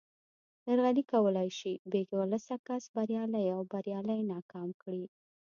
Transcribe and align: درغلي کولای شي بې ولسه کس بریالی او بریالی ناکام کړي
درغلي 0.65 1.03
کولای 1.13 1.49
شي 1.59 1.73
بې 1.91 2.01
ولسه 2.19 2.55
کس 2.67 2.83
بریالی 2.95 3.45
او 3.55 3.61
بریالی 3.71 4.19
ناکام 4.33 4.69
کړي 4.81 5.05